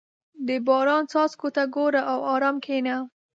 [0.47, 2.95] •د باران څاڅکو ته ګوره او ارام کښېنه.